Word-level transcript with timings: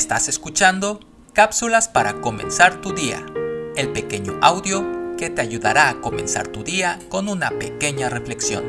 Estás 0.00 0.30
escuchando 0.30 0.98
Cápsulas 1.34 1.86
para 1.88 2.22
comenzar 2.22 2.80
tu 2.80 2.94
día, 2.94 3.22
el 3.76 3.92
pequeño 3.92 4.38
audio 4.40 5.14
que 5.18 5.28
te 5.28 5.42
ayudará 5.42 5.90
a 5.90 6.00
comenzar 6.00 6.48
tu 6.48 6.64
día 6.64 6.98
con 7.10 7.28
una 7.28 7.50
pequeña 7.50 8.08
reflexión. 8.08 8.64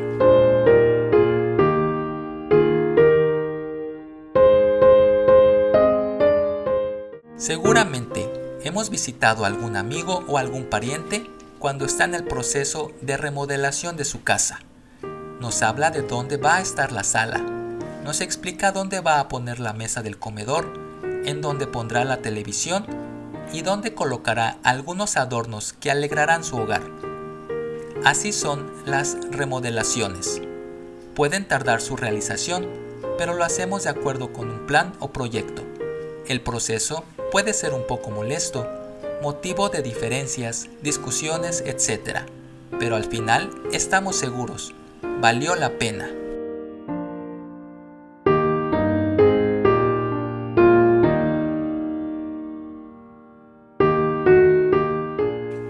Seguramente 7.38 8.30
hemos 8.66 8.90
visitado 8.90 9.46
a 9.46 9.48
algún 9.48 9.78
amigo 9.78 10.26
o 10.28 10.38
algún 10.38 10.66
pariente 10.66 11.32
cuando 11.60 11.86
está 11.86 12.04
en 12.04 12.16
el 12.16 12.26
proceso 12.26 12.92
de 13.00 13.16
remodelación 13.16 13.96
de 13.96 14.04
su 14.04 14.24
casa. 14.24 14.60
Nos 15.40 15.62
habla 15.62 15.92
de 15.92 16.02
dónde 16.02 16.36
va 16.36 16.58
a 16.58 16.62
estar 16.62 16.92
la 16.92 17.06
sala, 17.06 17.40
nos 18.04 18.20
explica 18.20 18.74
dónde 18.74 19.00
va 19.00 19.22
a 19.22 19.30
poner 19.30 19.62
la 19.62 19.72
mesa 19.72 20.04
del 20.04 20.20
comedor, 20.20 20.91
en 21.26 21.42
donde 21.42 21.68
pondrá 21.68 22.06
la 22.06 22.18
televisión 22.18 22.86
y 23.54 23.62
donde 23.62 23.94
colocará 23.94 24.58
algunos 24.64 25.18
adornos 25.18 25.74
que 25.74 25.92
alegrarán 25.92 26.44
su 26.44 26.58
hogar. 26.58 26.82
Así 28.04 28.34
son 28.34 28.72
las 28.86 29.18
remodelaciones. 29.30 30.42
Pueden 31.16 31.48
tardar 31.48 31.82
su 31.82 31.96
realización, 31.96 32.68
pero 33.18 33.34
lo 33.36 33.44
hacemos 33.44 33.84
de 33.84 33.90
acuerdo 33.90 34.34
con 34.34 34.50
un 34.50 34.66
plan 34.66 34.94
o 35.00 35.12
proyecto. 35.12 35.64
El 36.28 36.42
proceso 36.42 37.04
puede 37.32 37.54
ser 37.54 37.74
un 37.74 37.86
poco 37.86 38.10
molesto, 38.10 38.68
motivo 39.22 39.70
de 39.70 39.82
diferencias, 39.82 40.68
discusiones, 40.82 41.64
etc. 41.66 42.22
Pero 42.80 42.96
al 42.96 43.06
final 43.06 43.52
estamos 43.72 44.16
seguros, 44.16 44.74
valió 45.20 45.56
la 45.56 45.78
pena. 45.78 46.10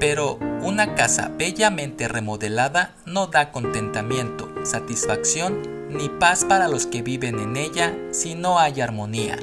Pero 0.02 0.40
una 0.64 0.96
casa 0.96 1.30
bellamente 1.38 2.08
remodelada 2.08 2.96
no 3.06 3.28
da 3.28 3.52
contentamiento, 3.52 4.52
satisfacción 4.64 5.62
ni 5.90 6.10
paz 6.10 6.44
para 6.44 6.68
los 6.68 6.88
que 6.88 7.04
viven 7.04 7.38
en 7.38 7.56
ella 7.56 7.96
si 8.10 8.34
no 8.34 8.58
hay 8.58 8.82
armonía. 8.82 9.38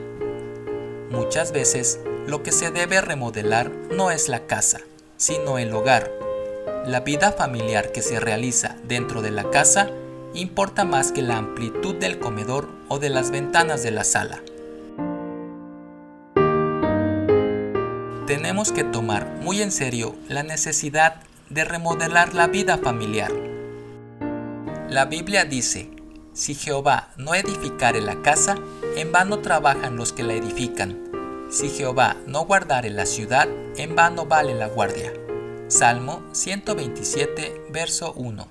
Muchas 1.10 1.52
veces 1.52 2.00
lo 2.26 2.42
que 2.42 2.50
se 2.50 2.72
debe 2.72 3.00
remodelar 3.00 3.70
no 3.92 4.10
es 4.10 4.28
la 4.28 4.48
casa, 4.48 4.80
sino 5.16 5.58
el 5.58 5.72
hogar. 5.72 6.10
La 6.84 7.02
vida 7.02 7.30
familiar 7.30 7.92
que 7.92 8.02
se 8.02 8.18
realiza 8.18 8.74
dentro 8.82 9.22
de 9.22 9.30
la 9.30 9.50
casa 9.50 9.92
importa 10.34 10.84
más 10.84 11.12
que 11.12 11.22
la 11.22 11.36
amplitud 11.36 11.94
del 11.94 12.18
comedor 12.18 12.68
o 12.88 12.98
de 12.98 13.10
las 13.10 13.30
ventanas 13.30 13.84
de 13.84 13.92
la 13.92 14.02
sala. 14.02 14.40
Tenemos 18.28 18.72
que 18.72 18.84
tomar 18.84 19.26
muy 19.40 19.62
en 19.62 19.72
serio 19.72 20.14
la 20.28 20.42
necesidad 20.42 21.22
de 21.48 21.64
remodelar 21.64 22.34
la 22.34 22.46
vida 22.46 22.76
familiar. 22.76 23.32
La 24.90 25.06
Biblia 25.06 25.46
dice, 25.46 25.90
si 26.34 26.54
Jehová 26.54 27.08
no 27.16 27.34
edificare 27.34 28.02
la 28.02 28.20
casa, 28.20 28.56
en 28.96 29.12
vano 29.12 29.38
trabajan 29.38 29.96
los 29.96 30.12
que 30.12 30.24
la 30.24 30.34
edifican. 30.34 31.46
Si 31.48 31.70
Jehová 31.70 32.16
no 32.26 32.44
guardare 32.44 32.90
la 32.90 33.06
ciudad, 33.06 33.48
en 33.78 33.96
vano 33.96 34.26
vale 34.26 34.54
la 34.54 34.68
guardia. 34.68 35.10
Salmo 35.68 36.22
127, 36.32 37.68
verso 37.70 38.12
1. 38.12 38.46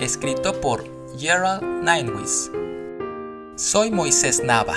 Escrito 0.00 0.58
por 0.62 0.82
Gerald 1.18 1.62
Ninewis. 1.82 2.50
Soy 3.56 3.90
Moisés 3.90 4.42
Nava. 4.42 4.76